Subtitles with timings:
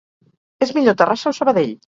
[0.67, 1.75] És millor Terrassa o Sabadell?